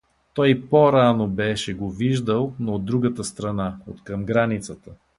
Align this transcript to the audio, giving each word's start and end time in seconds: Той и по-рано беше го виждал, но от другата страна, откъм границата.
Той 0.33 0.49
и 0.49 0.69
по-рано 0.69 1.27
беше 1.27 1.73
го 1.73 1.89
виждал, 1.91 2.53
но 2.59 2.73
от 2.73 2.85
другата 2.85 3.23
страна, 3.23 3.77
откъм 3.87 4.25
границата. 4.25 4.91